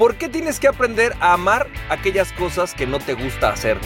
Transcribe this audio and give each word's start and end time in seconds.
¿Por 0.00 0.16
qué 0.16 0.30
tienes 0.30 0.58
que 0.58 0.66
aprender 0.66 1.14
a 1.20 1.34
amar 1.34 1.66
aquellas 1.90 2.32
cosas 2.32 2.72
que 2.72 2.86
no 2.86 3.00
te 3.00 3.12
gusta 3.12 3.50
hacer? 3.50 3.76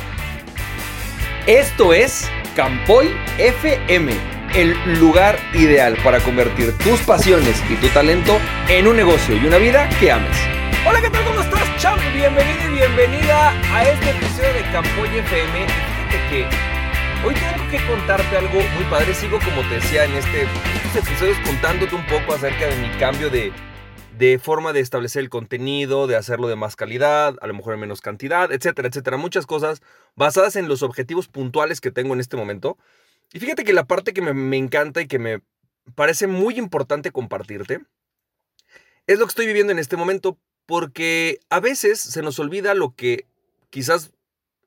Esto 1.48 1.92
es 1.92 2.30
Campoy 2.54 3.10
FM, 3.38 4.12
el 4.54 4.76
lugar 5.00 5.36
ideal 5.54 5.96
para 6.04 6.20
convertir 6.20 6.72
tus 6.78 7.00
pasiones 7.00 7.60
y 7.68 7.74
tu 7.74 7.88
talento 7.88 8.38
en 8.68 8.86
un 8.86 8.94
negocio 8.94 9.34
y 9.34 9.44
una 9.44 9.56
vida 9.56 9.88
que 9.98 10.12
ames. 10.12 10.36
Hola, 10.86 11.00
¿qué 11.00 11.10
tal? 11.10 11.24
¿Cómo 11.24 11.40
estás, 11.40 11.76
champ? 11.78 12.00
Bienvenido 12.14 12.64
y 12.70 12.74
bienvenida 12.74 13.50
a 13.74 13.82
este 13.82 14.10
episodio 14.10 14.52
de 14.52 14.62
Campoy 14.70 15.08
FM. 15.18 15.66
Fíjate 15.66 16.28
que 16.30 17.26
hoy 17.26 17.34
tengo 17.34 17.70
que 17.72 17.86
contarte 17.88 18.36
algo 18.36 18.60
muy 18.76 18.84
padre. 18.88 19.12
Sigo, 19.14 19.40
como 19.40 19.68
te 19.68 19.80
decía, 19.80 20.04
en 20.04 20.14
este, 20.14 20.46
estos 20.76 21.08
episodios 21.08 21.38
contándote 21.38 21.92
un 21.92 22.06
poco 22.06 22.34
acerca 22.34 22.68
de 22.68 22.76
mi 22.76 22.88
cambio 23.00 23.30
de 23.30 23.52
de 24.18 24.38
forma 24.38 24.72
de 24.72 24.80
establecer 24.80 25.22
el 25.22 25.30
contenido, 25.30 26.06
de 26.06 26.16
hacerlo 26.16 26.48
de 26.48 26.56
más 26.56 26.76
calidad, 26.76 27.36
a 27.40 27.46
lo 27.46 27.54
mejor 27.54 27.74
en 27.74 27.80
menos 27.80 28.00
cantidad, 28.00 28.52
etcétera, 28.52 28.88
etcétera. 28.88 29.16
Muchas 29.16 29.46
cosas 29.46 29.82
basadas 30.14 30.56
en 30.56 30.68
los 30.68 30.82
objetivos 30.82 31.28
puntuales 31.28 31.80
que 31.80 31.90
tengo 31.90 32.14
en 32.14 32.20
este 32.20 32.36
momento. 32.36 32.78
Y 33.32 33.40
fíjate 33.40 33.64
que 33.64 33.72
la 33.72 33.84
parte 33.84 34.12
que 34.12 34.22
me, 34.22 34.56
encanta 34.56 35.00
y 35.00 35.08
que 35.08 35.18
me 35.18 35.42
parece 35.94 36.26
muy 36.26 36.58
importante 36.58 37.10
compartirte 37.10 37.80
es 39.06 39.18
lo 39.18 39.26
que 39.26 39.30
estoy 39.30 39.46
viviendo 39.46 39.72
en 39.72 39.78
este 39.78 39.96
momento, 39.96 40.38
porque 40.66 41.40
a 41.50 41.60
veces 41.60 42.00
se 42.00 42.22
nos 42.22 42.38
olvida 42.38 42.74
lo 42.74 42.94
que 42.94 43.26
quizás 43.70 44.12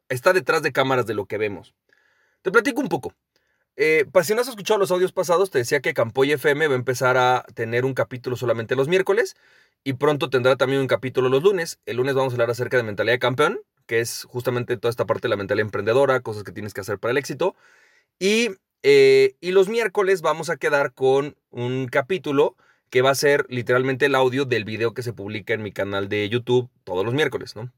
está 0.09 0.33
detrás 0.33 0.61
de 0.61 0.73
cámaras 0.73 1.05
de 1.05 1.13
lo 1.13 1.25
que 1.25 1.37
vemos. 1.37 1.73
Te 2.41 2.51
platico 2.51 2.81
un 2.81 2.89
poco. 2.89 3.13
Eh, 3.79 4.05
pues, 4.11 4.25
si 4.25 4.33
no 4.33 4.41
has 4.41 4.47
escuchado 4.47 4.79
los 4.79 4.89
audios 4.89 5.13
pasados, 5.13 5.51
te 5.51 5.59
decía 5.59 5.81
que 5.81 5.93
Campoy 5.93 6.31
FM 6.31 6.67
va 6.67 6.73
a 6.73 6.77
empezar 6.77 7.15
a 7.15 7.45
tener 7.53 7.85
un 7.85 7.93
capítulo 7.93 8.35
solamente 8.35 8.75
los 8.75 8.87
miércoles 8.87 9.35
y 9.83 9.93
pronto 9.93 10.31
tendrá 10.31 10.55
también 10.55 10.81
un 10.81 10.87
capítulo 10.87 11.29
los 11.29 11.43
lunes. 11.43 11.79
El 11.85 11.97
lunes 11.97 12.15
vamos 12.15 12.33
a 12.33 12.35
hablar 12.35 12.49
acerca 12.49 12.77
de 12.77 12.83
mentalidad 12.83 13.13
de 13.13 13.19
campeón, 13.19 13.59
que 13.85 13.99
es 13.99 14.25
justamente 14.27 14.77
toda 14.77 14.89
esta 14.89 15.05
parte 15.05 15.27
de 15.27 15.29
la 15.29 15.35
mentalidad 15.37 15.67
emprendedora, 15.67 16.21
cosas 16.21 16.43
que 16.43 16.51
tienes 16.51 16.73
que 16.73 16.81
hacer 16.81 16.97
para 16.97 17.11
el 17.11 17.17
éxito. 17.19 17.55
Y, 18.19 18.49
eh, 18.81 19.35
y 19.41 19.51
los 19.51 19.69
miércoles 19.69 20.21
vamos 20.23 20.49
a 20.49 20.57
quedar 20.57 20.93
con 20.93 21.37
un 21.51 21.87
capítulo 21.87 22.57
que 22.89 23.03
va 23.03 23.11
a 23.11 23.15
ser 23.15 23.45
literalmente 23.49 24.07
el 24.07 24.15
audio 24.15 24.45
del 24.45 24.65
video 24.65 24.95
que 24.95 25.03
se 25.03 25.13
publica 25.13 25.53
en 25.53 25.61
mi 25.61 25.71
canal 25.71 26.09
de 26.09 26.27
YouTube 26.29 26.69
todos 26.83 27.05
los 27.05 27.13
miércoles, 27.13 27.55
¿no? 27.55 27.71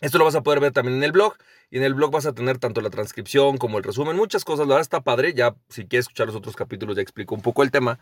Esto 0.00 0.18
lo 0.18 0.24
vas 0.24 0.34
a 0.34 0.42
poder 0.42 0.60
ver 0.60 0.72
también 0.72 0.98
en 0.98 1.04
el 1.04 1.12
blog. 1.12 1.34
Y 1.70 1.78
en 1.78 1.82
el 1.84 1.94
blog 1.94 2.12
vas 2.12 2.26
a 2.26 2.32
tener 2.32 2.58
tanto 2.58 2.80
la 2.80 2.90
transcripción 2.90 3.58
como 3.58 3.78
el 3.78 3.84
resumen, 3.84 4.16
muchas 4.16 4.44
cosas. 4.44 4.66
La 4.66 4.74
verdad 4.74 4.82
está 4.82 5.00
padre. 5.00 5.34
Ya, 5.34 5.54
si 5.68 5.86
quieres 5.86 6.04
escuchar 6.04 6.26
los 6.26 6.36
otros 6.36 6.56
capítulos, 6.56 6.96
ya 6.96 7.02
explico 7.02 7.34
un 7.34 7.42
poco 7.42 7.62
el 7.62 7.70
tema. 7.70 7.98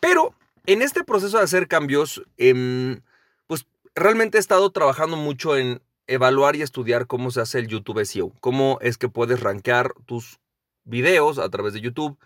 Pero 0.00 0.34
en 0.66 0.82
este 0.82 1.04
proceso 1.04 1.38
de 1.38 1.44
hacer 1.44 1.68
cambios, 1.68 2.22
em, 2.36 3.00
pues 3.46 3.66
realmente 3.94 4.38
he 4.38 4.40
estado 4.40 4.70
trabajando 4.70 5.16
mucho 5.16 5.56
en 5.56 5.80
evaluar 6.06 6.56
y 6.56 6.62
estudiar 6.62 7.06
cómo 7.06 7.30
se 7.30 7.40
hace 7.40 7.58
el 7.58 7.68
YouTube 7.68 8.04
SEO. 8.04 8.32
Cómo 8.40 8.78
es 8.80 8.96
que 8.98 9.08
puedes 9.08 9.40
rankear 9.40 9.92
tus 10.06 10.40
videos 10.84 11.38
a 11.38 11.48
través 11.50 11.74
de 11.74 11.80
YouTube 11.80 12.18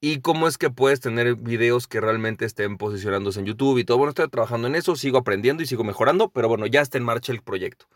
y 0.00 0.20
cómo 0.20 0.48
es 0.48 0.58
que 0.58 0.70
puedes 0.70 1.00
tener 1.00 1.36
videos 1.36 1.86
que 1.86 2.00
realmente 2.00 2.44
estén 2.44 2.78
posicionándose 2.78 3.40
en 3.40 3.46
YouTube 3.46 3.78
y 3.78 3.84
todo. 3.84 3.98
Bueno, 3.98 4.10
estoy 4.10 4.28
trabajando 4.28 4.66
en 4.66 4.74
eso, 4.74 4.96
sigo 4.96 5.18
aprendiendo 5.18 5.62
y 5.62 5.66
sigo 5.66 5.84
mejorando, 5.84 6.28
pero 6.30 6.48
bueno, 6.48 6.66
ya 6.66 6.80
está 6.80 6.98
en 6.98 7.04
marcha 7.04 7.32
el 7.32 7.42
proyecto. 7.42 7.86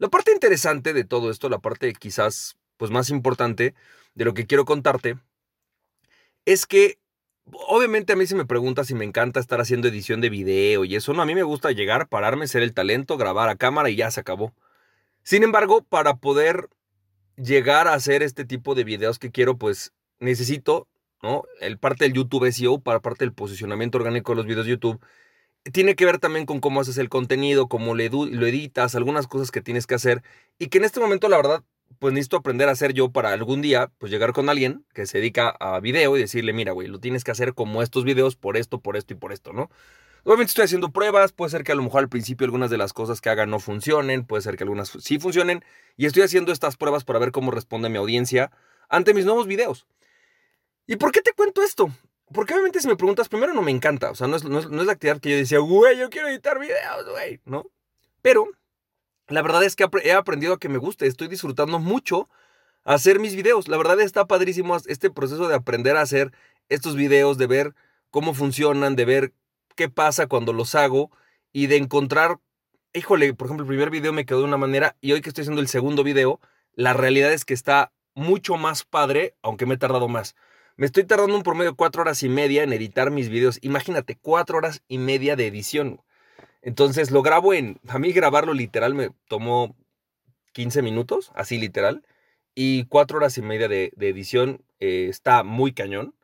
La 0.00 0.08
parte 0.08 0.32
interesante 0.32 0.94
de 0.94 1.04
todo 1.04 1.30
esto, 1.30 1.50
la 1.50 1.58
parte 1.58 1.92
quizás 1.92 2.56
pues 2.78 2.90
más 2.90 3.10
importante 3.10 3.74
de 4.14 4.24
lo 4.24 4.32
que 4.32 4.46
quiero 4.46 4.64
contarte, 4.64 5.18
es 6.46 6.64
que 6.64 6.98
obviamente 7.68 8.14
a 8.14 8.16
mí 8.16 8.26
se 8.26 8.34
me 8.34 8.46
pregunta 8.46 8.82
si 8.84 8.94
me 8.94 9.04
encanta 9.04 9.40
estar 9.40 9.60
haciendo 9.60 9.88
edición 9.88 10.22
de 10.22 10.30
video 10.30 10.86
y 10.86 10.96
eso, 10.96 11.12
no, 11.12 11.20
a 11.20 11.26
mí 11.26 11.34
me 11.34 11.42
gusta 11.42 11.70
llegar, 11.72 12.08
pararme, 12.08 12.48
ser 12.48 12.62
el 12.62 12.72
talento, 12.72 13.18
grabar 13.18 13.50
a 13.50 13.56
cámara 13.56 13.90
y 13.90 13.96
ya 13.96 14.10
se 14.10 14.20
acabó. 14.20 14.54
Sin 15.22 15.42
embargo, 15.42 15.82
para 15.82 16.16
poder 16.16 16.70
llegar 17.36 17.86
a 17.86 17.92
hacer 17.92 18.22
este 18.22 18.46
tipo 18.46 18.74
de 18.74 18.84
videos 18.84 19.18
que 19.18 19.30
quiero, 19.30 19.58
pues 19.58 19.92
necesito, 20.18 20.88
¿no? 21.22 21.44
El 21.60 21.76
parte 21.76 22.06
del 22.06 22.14
YouTube 22.14 22.50
SEO, 22.50 22.80
para 22.80 23.00
parte 23.00 23.26
del 23.26 23.34
posicionamiento 23.34 23.98
orgánico 23.98 24.32
de 24.32 24.36
los 24.36 24.46
videos 24.46 24.64
de 24.64 24.70
YouTube, 24.70 25.04
tiene 25.64 25.94
que 25.94 26.04
ver 26.04 26.18
también 26.18 26.46
con 26.46 26.60
cómo 26.60 26.80
haces 26.80 26.98
el 26.98 27.08
contenido, 27.08 27.68
cómo 27.68 27.94
lo 27.94 28.46
editas, 28.46 28.94
algunas 28.94 29.26
cosas 29.26 29.50
que 29.50 29.60
tienes 29.60 29.86
que 29.86 29.94
hacer 29.94 30.22
y 30.58 30.68
que 30.68 30.78
en 30.78 30.84
este 30.84 31.00
momento 31.00 31.28
la 31.28 31.36
verdad 31.36 31.64
pues 31.98 32.14
necesito 32.14 32.36
aprender 32.36 32.68
a 32.68 32.72
hacer 32.72 32.92
yo 32.94 33.10
para 33.10 33.32
algún 33.32 33.60
día 33.60 33.90
pues 33.98 34.10
llegar 34.10 34.32
con 34.32 34.48
alguien 34.48 34.84
que 34.94 35.06
se 35.06 35.18
dedica 35.18 35.48
a 35.48 35.80
video 35.80 36.16
y 36.16 36.20
decirle, 36.20 36.52
mira, 36.52 36.72
güey, 36.72 36.88
lo 36.88 37.00
tienes 37.00 37.24
que 37.24 37.30
hacer 37.30 37.54
como 37.54 37.82
estos 37.82 38.04
videos 38.04 38.36
por 38.36 38.56
esto, 38.56 38.80
por 38.80 38.96
esto 38.96 39.14
y 39.14 39.16
por 39.16 39.32
esto, 39.32 39.52
¿no? 39.52 39.70
Obviamente 40.24 40.50
estoy 40.50 40.64
haciendo 40.64 40.92
pruebas, 40.92 41.32
puede 41.32 41.50
ser 41.50 41.64
que 41.64 41.72
a 41.72 41.74
lo 41.74 41.82
mejor 41.82 42.00
al 42.00 42.08
principio 42.08 42.44
algunas 42.44 42.70
de 42.70 42.76
las 42.78 42.92
cosas 42.92 43.20
que 43.20 43.30
haga 43.30 43.46
no 43.46 43.58
funcionen, 43.58 44.24
puede 44.26 44.42
ser 44.42 44.56
que 44.56 44.64
algunas 44.64 44.90
sí 45.00 45.18
funcionen 45.18 45.64
y 45.96 46.06
estoy 46.06 46.22
haciendo 46.22 46.52
estas 46.52 46.76
pruebas 46.76 47.04
para 47.04 47.18
ver 47.18 47.32
cómo 47.32 47.50
responde 47.50 47.88
mi 47.88 47.96
audiencia 47.96 48.50
ante 48.88 49.14
mis 49.14 49.24
nuevos 49.24 49.46
videos. 49.46 49.86
¿Y 50.86 50.96
por 50.96 51.12
qué 51.12 51.22
te 51.22 51.32
cuento 51.32 51.62
esto? 51.62 51.90
Porque 52.32 52.54
obviamente 52.54 52.80
si 52.80 52.88
me 52.88 52.96
preguntas, 52.96 53.28
primero 53.28 53.52
no 53.54 53.62
me 53.62 53.72
encanta, 53.72 54.10
o 54.10 54.14
sea, 54.14 54.28
no 54.28 54.36
es, 54.36 54.44
la 54.44 54.92
actividad 54.92 55.20
que 55.20 55.30
yo 55.30 55.36
decía, 55.36 55.58
güey, 55.58 55.98
yo 55.98 56.10
quiero 56.10 56.28
editar 56.28 56.60
videos, 56.60 57.08
güey, 57.10 57.40
¿no? 57.44 57.66
Pero 58.22 58.48
la 59.26 59.42
verdad 59.42 59.64
es 59.64 59.74
que 59.74 59.88
he 60.04 60.12
aprendido 60.12 60.54
a 60.54 60.58
que 60.58 60.68
me 60.68 60.78
guste, 60.78 61.06
estoy 61.06 61.28
disfrutando 61.28 61.78
mucho 61.78 62.28
hacer 62.84 63.18
mis 63.18 63.34
videos. 63.34 63.68
La 63.68 63.76
verdad 63.76 64.00
está 64.00 64.26
padrísimo 64.26 64.76
este 64.86 65.10
proceso 65.10 65.48
de 65.48 65.54
aprender 65.54 65.96
a 65.96 66.02
hacer 66.02 66.32
estos 66.68 66.94
videos, 66.94 67.36
de 67.36 67.46
ver 67.46 67.74
cómo 68.10 68.34
funcionan, 68.34 68.96
de 68.96 69.04
ver 69.04 69.32
qué 69.76 69.88
pasa 69.88 70.26
cuando 70.26 70.52
los 70.52 70.74
hago 70.74 71.10
y 71.52 71.66
de 71.66 71.76
encontrar, 71.76 72.38
híjole, 72.92 73.34
por 73.34 73.46
ejemplo, 73.46 73.64
el 73.64 73.68
primer 73.68 73.90
video 73.90 74.12
me 74.12 74.24
quedó 74.24 74.38
de 74.38 74.44
una 74.44 74.56
manera 74.56 74.96
y 75.00 75.12
hoy 75.12 75.20
que 75.20 75.30
estoy 75.30 75.42
haciendo 75.42 75.62
el 75.62 75.68
segundo 75.68 76.04
video, 76.04 76.40
la 76.74 76.92
realidad 76.92 77.32
es 77.32 77.44
que 77.44 77.54
está 77.54 77.92
mucho 78.14 78.56
más 78.56 78.84
padre, 78.84 79.34
aunque 79.42 79.66
me 79.66 79.74
he 79.74 79.78
tardado 79.78 80.08
más. 80.08 80.36
Me 80.80 80.86
estoy 80.86 81.04
tardando 81.04 81.36
un 81.36 81.42
promedio 81.42 81.72
de 81.72 81.76
cuatro 81.76 82.00
horas 82.00 82.22
y 82.22 82.30
media 82.30 82.62
en 82.62 82.72
editar 82.72 83.10
mis 83.10 83.28
videos. 83.28 83.58
Imagínate, 83.60 84.16
cuatro 84.16 84.56
horas 84.56 84.82
y 84.88 84.96
media 84.96 85.36
de 85.36 85.46
edición. 85.46 86.00
Entonces 86.62 87.10
lo 87.10 87.20
grabo 87.20 87.52
en. 87.52 87.78
A 87.86 87.98
mí 87.98 88.12
grabarlo 88.12 88.54
literal 88.54 88.94
me 88.94 89.10
tomó 89.28 89.76
15 90.52 90.80
minutos, 90.80 91.32
así 91.34 91.58
literal. 91.58 92.02
Y 92.54 92.86
cuatro 92.86 93.18
horas 93.18 93.36
y 93.36 93.42
media 93.42 93.68
de, 93.68 93.92
edición 93.98 94.64
eh, 94.78 95.08
está 95.10 95.42
muy 95.42 95.74
cañón. 95.74 96.14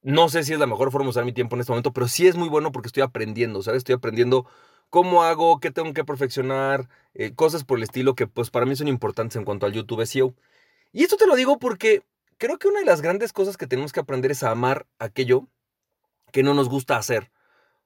No 0.00 0.30
sé 0.30 0.42
si 0.44 0.54
es 0.54 0.58
la 0.58 0.66
mejor 0.66 0.90
forma 0.90 1.04
de 1.04 1.10
usar 1.10 1.26
mi 1.26 1.34
tiempo 1.34 1.56
en 1.56 1.60
este 1.60 1.72
momento, 1.72 1.92
pero 1.92 2.08
sí 2.08 2.26
es 2.26 2.34
muy 2.34 2.48
bueno 2.48 2.72
porque 2.72 2.86
estoy 2.86 3.02
aprendiendo, 3.02 3.62
¿sabes? 3.62 3.80
Estoy 3.80 3.96
aprendiendo 3.96 4.46
cómo 4.88 5.22
hago, 5.22 5.60
qué 5.60 5.70
tengo 5.70 5.92
que 5.92 6.06
perfeccionar, 6.06 6.88
eh, 7.12 7.34
cosas 7.34 7.64
por 7.64 7.76
el 7.76 7.84
estilo 7.84 8.14
que 8.14 8.26
pues 8.26 8.48
para 8.48 8.64
mí 8.64 8.74
son 8.74 8.88
importantes 8.88 9.36
en 9.36 9.44
cuanto 9.44 9.66
al 9.66 9.74
YouTube 9.74 10.06
SEO. 10.06 10.34
Y 10.92 11.02
esto 11.04 11.18
te 11.18 11.26
lo 11.26 11.36
digo 11.36 11.58
porque 11.58 12.04
creo 12.42 12.58
que 12.58 12.66
una 12.66 12.80
de 12.80 12.86
las 12.86 13.02
grandes 13.02 13.32
cosas 13.32 13.56
que 13.56 13.68
tenemos 13.68 13.92
que 13.92 14.00
aprender 14.00 14.32
es 14.32 14.42
a 14.42 14.50
amar 14.50 14.88
aquello 14.98 15.46
que 16.32 16.42
no 16.42 16.54
nos 16.54 16.68
gusta 16.68 16.96
hacer 16.96 17.30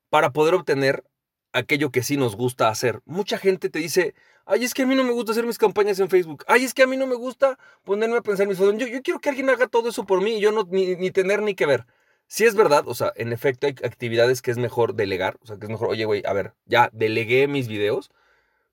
para 0.09 0.33
poder 0.33 0.55
obtener 0.55 1.05
aquello 1.53 1.91
que 1.91 2.03
sí 2.03 2.17
nos 2.17 2.37
gusta 2.37 2.71
hacer. 2.71 3.03
Mucha 3.05 3.37
gente 3.37 3.69
te 3.69 3.81
dice, 3.81 4.15
ay, 4.47 4.65
es 4.65 4.72
que 4.72 4.84
a 4.84 4.87
mí 4.87 4.94
no 4.94 5.05
me 5.05 5.12
gusta 5.12 5.33
hacer 5.33 5.44
mis 5.44 5.59
campañas 5.59 6.00
en 6.00 6.09
Facebook, 6.09 6.43
ay, 6.49 6.65
es 6.65 6.72
que 6.72 6.83
a 6.83 6.87
mí 6.87 6.97
no 6.97 7.06
me 7.06 7.17
gusta 7.17 7.59
ponerme 7.84 8.17
a 8.17 8.22
pensar 8.22 8.47
mis 8.47 8.56
fotos, 8.56 8.78
yo, 8.78 8.87
yo 8.87 9.03
quiero 9.03 9.21
que 9.21 9.28
alguien 9.28 9.50
haga 9.50 9.67
todo 9.67 9.91
eso 9.91 10.06
por 10.06 10.22
mí 10.22 10.39
y 10.39 10.41
yo 10.41 10.53
no, 10.53 10.67
ni, 10.71 10.97
ni 10.97 11.11
tener 11.11 11.43
ni 11.43 11.55
que 11.55 11.67
ver. 11.67 11.84
Si 12.27 12.47
es 12.47 12.55
verdad, 12.55 12.88
o 12.88 12.94
sea, 12.94 13.12
en 13.15 13.34
efecto 13.34 13.67
hay 13.67 13.75
actividades 13.84 14.41
que 14.41 14.53
es 14.53 14.56
mejor 14.56 14.94
delegar, 14.94 15.37
o 15.43 15.47
sea, 15.47 15.59
que 15.59 15.67
es 15.67 15.71
mejor, 15.71 15.88
oye, 15.91 16.06
güey, 16.06 16.23
a 16.25 16.33
ver, 16.33 16.55
ya 16.65 16.88
delegué 16.94 17.47
mis 17.47 17.69
videos, 17.69 18.11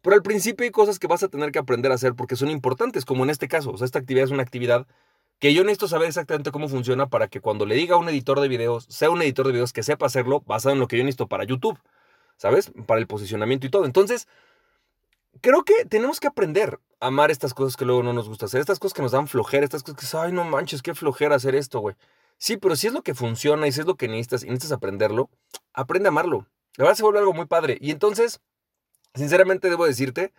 pero 0.01 0.15
al 0.15 0.23
principio 0.23 0.63
hay 0.63 0.71
cosas 0.71 0.97
que 0.97 1.07
vas 1.07 1.23
a 1.23 1.27
tener 1.27 1.51
que 1.51 1.59
aprender 1.59 1.91
a 1.91 1.95
hacer 1.95 2.13
porque 2.13 2.38
son 2.38 2.50
importantes, 2.50 3.03
como 3.03 3.25
en 3.25 3.31
este 3.31 3.50
caso, 3.50 3.71
o 3.71 3.77
sea, 3.77 3.83
esta 3.83 4.00
actividad 4.00 4.23
es 4.23 4.31
una 4.31 4.44
actividad 4.44 4.88
que 5.43 5.53
yo 5.53 5.65
necesito 5.65 5.89
saber 5.89 6.07
exactamente 6.07 6.51
cómo 6.51 6.69
funciona 6.69 7.09
para 7.09 7.27
que 7.27 7.41
cuando 7.41 7.65
le 7.65 7.75
diga 7.75 7.95
a 7.95 7.97
un 7.97 8.07
editor 8.07 8.39
de 8.39 8.47
videos, 8.47 8.85
sea 8.87 9.09
un 9.09 9.21
editor 9.21 9.45
de 9.45 9.51
videos 9.51 9.73
que 9.73 9.83
sepa 9.83 10.05
hacerlo 10.05 10.39
basado 10.39 10.71
en 10.71 10.79
lo 10.79 10.87
que 10.87 10.97
yo 10.97 11.03
necesito 11.03 11.27
para 11.27 11.43
YouTube, 11.43 11.77
¿sabes? 12.37 12.71
Para 12.87 13.01
el 13.01 13.07
posicionamiento 13.07 13.67
y 13.67 13.69
todo. 13.69 13.83
Entonces, 13.83 14.29
creo 15.41 15.65
que 15.65 15.83
tenemos 15.83 16.21
que 16.21 16.27
aprender 16.27 16.79
a 17.01 17.07
amar 17.07 17.29
estas 17.29 17.53
cosas 17.53 17.75
que 17.75 17.83
luego 17.83 18.03
no 18.03 18.13
nos 18.13 18.29
gusta 18.29 18.45
hacer, 18.45 18.62
estas 18.62 18.79
cosas 18.79 18.94
que 18.94 19.01
nos 19.01 19.12
dan 19.12 19.27
flojera, 19.27 19.65
estas 19.65 19.83
cosas 19.83 20.00
que, 20.00 20.18
ay, 20.18 20.31
no 20.31 20.45
manches, 20.45 20.81
qué 20.81 20.95
flojera 20.95 21.35
hacer 21.35 21.56
esto, 21.56 21.81
güey. 21.81 21.97
Sí, 22.38 22.56
pero 22.56 22.77
si 22.77 22.88
es 22.88 22.94
lo 22.94 23.01
que 23.01 23.13
funciona 23.13 23.68
y 23.68 23.73
si 23.73 23.81
es 23.81 23.85
lo 23.85 23.95
que 23.95 24.07
necesitas 24.07 24.44
y 24.44 24.45
necesitas 24.45 24.71
aprenderlo, 24.71 25.29
aprende 25.73 26.07
a 26.07 26.12
amarlo. 26.12 26.47
La 26.77 26.85
verdad 26.85 26.95
se 26.95 27.03
vuelve 27.03 27.19
algo 27.19 27.33
muy 27.33 27.47
padre. 27.47 27.77
Y 27.81 27.91
entonces, 27.91 28.39
sinceramente 29.13 29.69
debo 29.69 29.85
decirte 29.85 30.31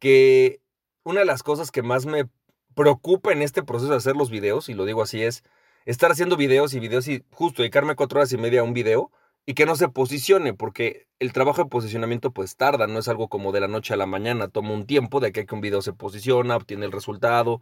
que 0.00 0.60
una 1.04 1.20
de 1.20 1.26
las 1.26 1.44
cosas 1.44 1.70
que 1.70 1.82
más 1.82 2.04
me 2.04 2.28
preocupa 2.74 3.32
en 3.32 3.42
este 3.42 3.62
proceso 3.62 3.90
de 3.90 3.96
hacer 3.98 4.16
los 4.16 4.30
videos, 4.30 4.68
y 4.68 4.74
lo 4.74 4.84
digo 4.84 5.02
así, 5.02 5.22
es 5.22 5.44
estar 5.84 6.10
haciendo 6.12 6.36
videos 6.36 6.74
y 6.74 6.80
videos 6.80 7.08
y 7.08 7.24
justo 7.32 7.62
dedicarme 7.62 7.96
cuatro 7.96 8.18
horas 8.18 8.32
y 8.32 8.38
media 8.38 8.60
a 8.60 8.64
un 8.64 8.74
video 8.74 9.10
y 9.46 9.54
que 9.54 9.66
no 9.66 9.76
se 9.76 9.88
posicione, 9.88 10.54
porque 10.54 11.08
el 11.18 11.32
trabajo 11.32 11.64
de 11.64 11.70
posicionamiento 11.70 12.32
pues 12.32 12.56
tarda, 12.56 12.86
no 12.86 12.98
es 12.98 13.08
algo 13.08 13.28
como 13.28 13.52
de 13.52 13.60
la 13.60 13.68
noche 13.68 13.94
a 13.94 13.96
la 13.96 14.06
mañana, 14.06 14.48
toma 14.48 14.72
un 14.72 14.86
tiempo 14.86 15.20
de 15.20 15.32
que, 15.32 15.46
un 15.52 15.60
video 15.60 15.82
se 15.82 15.92
posiciona, 15.92 16.56
obtiene 16.56 16.86
el 16.86 16.92
resultado. 16.92 17.60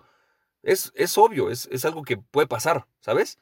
Es, 0.63 0.93
es 0.95 1.17
obvio, 1.19 1.51
es, 1.51 1.69
es 1.73 1.85
algo 1.85 2.03
que 2.03 2.17
puede 2.19 2.47
pasar, 2.47 2.87
¿sabes? 3.01 3.39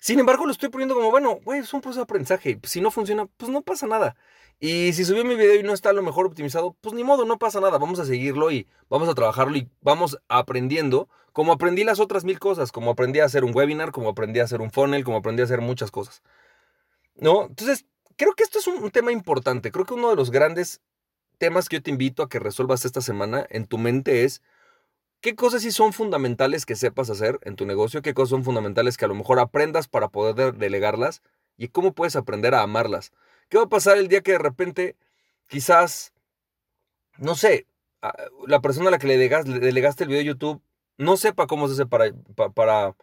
Sin 0.00 0.18
embargo, 0.18 0.46
lo 0.46 0.52
estoy 0.52 0.68
poniendo 0.68 0.94
como, 0.94 1.10
bueno, 1.10 1.38
güey, 1.44 1.60
es 1.60 1.72
un 1.72 1.80
proceso 1.80 2.00
de 2.00 2.04
aprendizaje. 2.04 2.58
Si 2.64 2.80
no 2.80 2.90
funciona, 2.90 3.26
pues 3.36 3.50
no 3.50 3.62
pasa 3.62 3.86
nada. 3.86 4.16
Y 4.58 4.92
si 4.94 5.04
subí 5.04 5.24
mi 5.24 5.34
video 5.34 5.56
y 5.56 5.62
no 5.62 5.72
está 5.72 5.90
a 5.90 5.92
lo 5.92 6.02
mejor 6.02 6.26
optimizado, 6.26 6.76
pues 6.80 6.94
ni 6.94 7.04
modo, 7.04 7.24
no 7.24 7.38
pasa 7.38 7.60
nada. 7.60 7.78
Vamos 7.78 7.98
a 7.98 8.04
seguirlo 8.04 8.50
y 8.50 8.66
vamos 8.88 9.08
a 9.08 9.14
trabajarlo 9.14 9.56
y 9.56 9.68
vamos 9.80 10.18
aprendiendo 10.28 11.08
como 11.32 11.52
aprendí 11.52 11.84
las 11.84 12.00
otras 12.00 12.24
mil 12.24 12.38
cosas, 12.38 12.72
como 12.72 12.90
aprendí 12.90 13.20
a 13.20 13.26
hacer 13.26 13.44
un 13.44 13.54
webinar, 13.54 13.92
como 13.92 14.08
aprendí 14.08 14.40
a 14.40 14.44
hacer 14.44 14.62
un 14.62 14.70
funnel, 14.70 15.04
como 15.04 15.18
aprendí 15.18 15.42
a 15.42 15.44
hacer 15.44 15.60
muchas 15.60 15.90
cosas. 15.90 16.22
¿No? 17.16 17.44
Entonces, 17.46 17.84
creo 18.16 18.32
que 18.32 18.42
esto 18.42 18.58
es 18.58 18.66
un 18.66 18.90
tema 18.90 19.12
importante. 19.12 19.70
Creo 19.70 19.84
que 19.84 19.94
uno 19.94 20.08
de 20.08 20.16
los 20.16 20.30
grandes 20.30 20.80
temas 21.38 21.68
que 21.68 21.76
yo 21.76 21.82
te 21.82 21.90
invito 21.90 22.22
a 22.22 22.28
que 22.28 22.38
resuelvas 22.38 22.84
esta 22.84 23.00
semana 23.00 23.46
en 23.50 23.66
tu 23.66 23.76
mente 23.76 24.24
es 24.24 24.42
qué 25.26 25.34
cosas 25.34 25.62
sí 25.62 25.72
son 25.72 25.92
fundamentales 25.92 26.64
que 26.64 26.76
sepas 26.76 27.10
hacer 27.10 27.40
en 27.42 27.56
tu 27.56 27.66
negocio, 27.66 28.00
qué 28.00 28.14
cosas 28.14 28.30
son 28.30 28.44
fundamentales 28.44 28.96
que 28.96 29.06
a 29.06 29.08
lo 29.08 29.16
mejor 29.16 29.40
aprendas 29.40 29.88
para 29.88 30.06
poder 30.06 30.54
delegarlas 30.54 31.20
y 31.56 31.66
cómo 31.66 31.94
puedes 31.94 32.14
aprender 32.14 32.54
a 32.54 32.62
amarlas. 32.62 33.12
¿Qué 33.48 33.56
va 33.58 33.64
a 33.64 33.68
pasar 33.68 33.98
el 33.98 34.06
día 34.06 34.20
que 34.20 34.30
de 34.30 34.38
repente 34.38 34.94
quizás, 35.48 36.12
no 37.18 37.34
sé, 37.34 37.66
la 38.46 38.60
persona 38.60 38.86
a 38.86 38.92
la 38.92 38.98
que 38.98 39.08
le 39.08 39.18
delegaste 39.18 40.04
el 40.04 40.08
video 40.10 40.20
de 40.20 40.26
YouTube 40.26 40.62
no 40.96 41.16
sepa 41.16 41.48
cómo 41.48 41.66
se 41.66 41.72
hace 41.72 41.86
para, 41.86 42.12
para, 42.54 42.94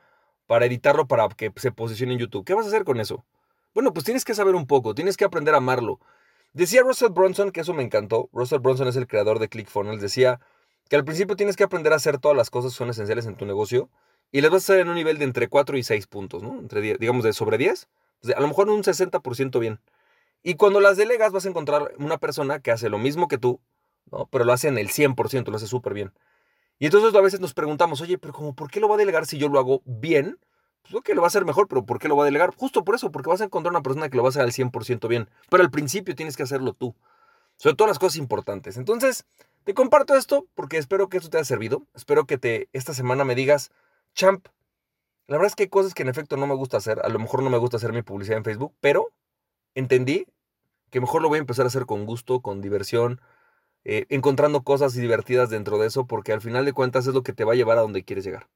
para 0.48 0.66
editarlo 0.66 1.10
para 1.10 1.28
que 1.28 1.52
se 1.58 1.74
posicione 1.74 2.14
en 2.14 2.20
YouTube? 2.20 2.46
¿Qué 2.46 2.54
vas 2.54 2.64
a 2.64 2.70
hacer 2.70 2.86
con 2.86 3.02
eso? 3.02 3.26
Bueno, 3.74 3.92
pues 3.92 4.06
tienes 4.06 4.24
que 4.24 4.34
saber 4.34 4.56
un 4.56 4.66
poco, 4.66 4.96
tienes 4.96 5.18
que 5.18 5.26
aprender 5.26 5.56
a 5.56 5.58
amarlo. 5.58 6.00
Decía 6.54 6.84
Russell 6.84 7.12
Bronson, 7.12 7.52
que 7.52 7.60
eso 7.60 7.74
me 7.74 7.84
encantó, 7.84 8.30
Russell 8.32 8.60
Bronson 8.60 8.88
es 8.88 8.96
el 8.96 9.08
creador 9.08 9.40
de 9.40 9.50
ClickFunnels, 9.50 10.00
decía 10.00 10.40
que 10.90 10.96
al 10.96 11.06
principio 11.06 11.36
tienes 11.36 11.56
que 11.56 11.64
aprender 11.64 11.94
a 11.94 11.98
hacer 11.98 12.18
todas 12.20 12.38
las 12.38 12.50
cosas 12.50 12.72
que 12.72 12.78
son 12.78 12.90
esenciales 12.90 13.26
en 13.26 13.36
tu 13.36 13.46
negocio 13.46 13.90
y 14.32 14.42
las 14.42 14.52
vas 14.52 14.70
a 14.70 14.74
hacer 14.74 14.82
en 14.82 14.90
un 14.90 14.96
nivel 14.96 15.18
de 15.18 15.26
entre 15.26 15.48
4 15.48 15.78
y 15.78 15.84
6 15.84 16.08
puntos. 16.08 16.44
Entre, 16.44 16.82
digamos, 16.98 17.24
de 17.24 17.34
sobre 17.34 17.58
10, 17.58 17.88
a 18.36 18.42
lo 18.42 18.48
mejor 18.48 18.70
un 18.70 18.84
60% 18.84 19.60
bien. 19.60 19.80
Y 20.42 20.56
cuando 20.56 20.82
las 20.82 20.98
delegas 20.98 21.32
vas 21.32 21.46
a 21.46 21.50
encontrar 21.50 21.94
una 21.98 22.18
persona 22.18 22.60
que 22.60 22.72
hace 22.72 22.90
lo 22.90 22.98
mismo 22.98 23.28
que 23.28 23.38
tú. 23.38 23.60
Pero 24.30 24.44
lo 24.44 24.52
hace 24.52 24.68
en 24.68 24.78
el 24.78 24.90
100%, 24.90 25.48
lo 25.50 25.56
hace 25.56 25.68
súper 25.68 25.94
bien. 25.94 26.14
Y 26.80 26.86
entonces 26.86 27.16
a 27.16 27.22
veces 27.22 27.40
nos 27.40 27.54
preguntamos, 27.54 28.02
oye, 28.02 28.18
pero 28.18 28.34
¿por 28.54 28.70
qué 28.70 28.80
lo 28.80 28.90
va 28.90 28.96
a 28.96 28.98
delegar 28.98 29.26
si 29.26 29.38
yo 29.38 29.48
lo 29.48 29.60
hago 29.60 29.82
bien? 29.86 30.38
Pues 30.82 30.96
ok, 30.96 31.10
lo 31.10 31.22
va 31.22 31.28
a 31.28 31.30
hacer 31.30 31.46
mejor, 31.46 31.68
pero 31.68 31.86
¿por 31.86 31.98
qué 32.00 32.10
lo 32.10 32.18
va 32.18 32.24
a 32.24 32.26
delegar? 32.26 32.54
Justo 32.56 32.84
por 32.84 32.96
eso, 32.96 33.12
porque 33.12 33.30
vas 33.30 33.40
a 33.40 33.46
encontrar 33.46 33.72
una 33.72 33.82
persona 33.82 34.10
que 34.10 34.18
lo 34.18 34.24
va 34.24 34.28
a 34.28 34.32
hacer 34.32 34.42
al 34.42 34.52
100% 34.52 35.08
bien. 35.08 35.30
Pero 35.50 35.64
al 35.64 35.72
principio 35.72 36.16
tienes 36.16 36.36
que 36.36 36.44
hacerlo 36.44 36.74
tú. 36.74 36.94
Sobre 37.64 37.78
todas 37.78 37.92
las 37.92 38.00
cosas 38.00 38.18
importantes. 38.18 38.76
Entonces, 38.76 39.24
te 39.64 39.74
comparto 39.74 40.18
esto 40.18 40.46
porque 40.54 40.78
espero 40.78 41.08
que 41.08 41.16
esto 41.16 41.30
te 41.30 41.38
haya 41.38 41.46
servido. 41.46 41.88
Espero 41.96 42.26
que 42.26 42.38
te 42.38 42.68
esta 42.74 42.94
semana 42.94 43.24
me 43.24 43.36
digas, 43.36 43.72
champ, 44.14 44.46
la 45.28 45.38
verdad 45.38 45.48
es 45.48 45.56
que 45.56 45.64
hay 45.64 45.70
cosas 45.70 45.94
que 45.94 46.04
en 46.04 46.10
efecto 46.10 46.36
no 46.36 46.46
me 46.46 46.56
gusta 46.56 46.76
hacer. 46.76 47.00
A 47.06 47.08
lo 47.08 47.20
mejor 47.20 47.42
no 47.42 47.50
me 47.50 47.58
gusta 47.58 47.78
hacer 47.78 47.94
mi 47.94 48.02
publicidad 48.02 48.38
en 48.38 48.44
Facebook, 48.44 48.74
pero 48.82 49.14
entendí 49.76 50.28
que 50.90 51.00
mejor 51.00 51.22
lo 51.22 51.30
voy 51.30 51.38
a 51.38 51.40
empezar 51.40 51.64
a 51.64 51.70
hacer 51.70 51.86
con 51.86 52.06
gusto, 52.06 52.42
con 52.42 52.60
diversión, 52.60 53.22
eh, 53.86 54.08
encontrando 54.10 54.64
cosas 54.64 54.94
divertidas 54.94 55.50
dentro 55.50 55.78
de 55.78 55.88
eso, 55.88 56.06
porque 56.06 56.34
al 56.34 56.42
final 56.42 56.66
de 56.66 56.74
cuentas 56.74 57.08
es 57.08 57.14
lo 57.14 57.24
que 57.24 57.32
te 57.32 57.46
va 57.46 57.54
a 57.54 57.56
llevar 57.56 57.78
a 57.78 57.82
donde 57.82 58.04
quieres 58.04 58.26
llegar. 58.26 58.50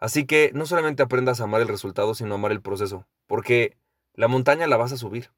Así 0.00 0.26
que 0.26 0.50
no 0.52 0.66
solamente 0.66 1.04
aprendas 1.04 1.40
a 1.40 1.44
amar 1.44 1.60
el 1.60 1.68
resultado, 1.68 2.12
sino 2.16 2.34
a 2.34 2.38
amar 2.38 2.50
el 2.50 2.60
proceso, 2.60 3.06
porque 3.28 3.76
la 4.14 4.26
montaña 4.26 4.66
la 4.66 4.78
vas 4.78 4.90
a 4.90 4.96
subir. 4.96 5.30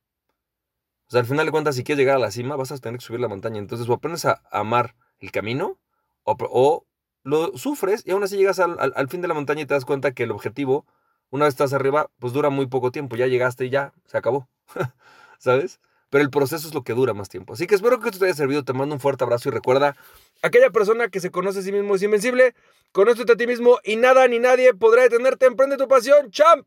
O 1.09 1.11
sea, 1.11 1.21
al 1.21 1.27
final 1.27 1.47
de 1.47 1.53
cuentas, 1.53 1.77
si 1.77 1.85
quieres 1.85 1.99
llegar 1.99 2.17
a 2.17 2.21
la 2.21 2.31
cima, 2.31 2.57
vas 2.57 2.73
a 2.73 2.79
tener 2.79 2.99
que 2.99 3.05
subir 3.05 3.21
la 3.21 3.29
montaña. 3.29 3.59
Entonces, 3.59 3.89
o 3.89 3.93
aprendes 3.93 4.25
a 4.25 4.43
amar 4.51 4.95
el 5.21 5.31
camino, 5.31 5.79
o, 6.25 6.87
lo 7.23 7.57
sufres 7.57 8.03
y 8.05 8.11
aún 8.11 8.23
así 8.23 8.37
llegas 8.37 8.59
al, 8.59 9.09
fin 9.09 9.23
de 9.23 9.29
la 9.29 9.35
montaña 9.35 9.63
y 9.63 9.67
te 9.67 9.75
das 9.75 9.87
cuenta 9.87 10.13
que 10.13 10.25
el 10.25 10.31
objetivo, 10.31 10.87
una 11.31 11.47
vez 11.47 11.55
estás 11.55 11.73
arriba, 11.73 12.11
pues 12.19 12.33
dura 12.33 12.51
muy 12.51 12.67
poco 12.67 12.91
tiempo. 12.91 13.17
Ya 13.17 13.27
llegaste 13.27 13.67
y 13.67 13.71
ya, 13.71 13.93
se 14.07 14.19
acabó. 14.19 14.49
¿Sabes? 15.39 15.81
Pero 16.11 16.23
el 16.23 16.31
proceso 16.31 16.69
es 16.69 16.75
lo 16.75 16.85
que 16.85 16.93
dura 16.93 17.15
más 17.15 17.29
tiempo. 17.29 17.55
Así 17.55 17.67
que 17.67 17.75
espero 17.75 17.99
que 17.99 18.09
esto 18.09 18.21
te 18.21 18.27
haya 18.27 18.35
servido. 18.35 18.63
Te 18.63 18.73
mando 18.73 18.95
un 18.95 19.01
fuerte 19.01 19.25
abrazo 19.25 19.49
y 19.49 19.53
recuerda, 19.53 19.97
aquella 20.43 20.71
persona 20.71 21.09
que 21.09 21.21
se 21.21 21.31
conoce 21.31 21.61
a 21.61 21.63
sí 21.63 21.73
mismo 21.73 21.95
es 21.95 22.03
invencible. 22.03 22.55
Conócete 22.93 23.33
a 23.33 23.37
ti 23.37 23.47
mismo 23.47 23.79
y 23.83 23.97
nada 23.97 24.29
ni 24.29 24.39
nadie 24.39 24.75
podrá 24.75 25.03
detenerte. 25.03 25.47
Emprende 25.47 25.77
tu 25.77 25.89
pasión, 25.89 26.31
champ. 26.31 26.67